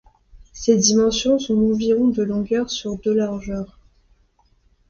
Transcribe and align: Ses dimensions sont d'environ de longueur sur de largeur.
Ses 0.51 0.77
dimensions 0.77 1.37
sont 1.37 1.55
d'environ 1.61 2.07
de 2.07 2.23
longueur 2.23 2.71
sur 2.71 2.97
de 2.97 3.11
largeur. 3.11 3.77